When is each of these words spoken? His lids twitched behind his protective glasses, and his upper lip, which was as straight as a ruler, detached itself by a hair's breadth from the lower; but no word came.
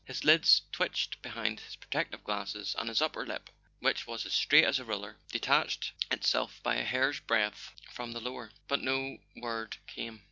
His 0.03 0.23
lids 0.23 0.63
twitched 0.71 1.21
behind 1.21 1.59
his 1.59 1.75
protective 1.75 2.23
glasses, 2.23 2.75
and 2.79 2.89
his 2.89 3.03
upper 3.03 3.23
lip, 3.23 3.51
which 3.81 4.07
was 4.07 4.25
as 4.25 4.33
straight 4.33 4.63
as 4.63 4.79
a 4.79 4.83
ruler, 4.83 5.15
detached 5.31 5.91
itself 6.09 6.59
by 6.63 6.77
a 6.77 6.83
hair's 6.83 7.19
breadth 7.19 7.71
from 7.93 8.11
the 8.13 8.19
lower; 8.19 8.49
but 8.67 8.81
no 8.81 9.19
word 9.35 9.77
came. 9.85 10.19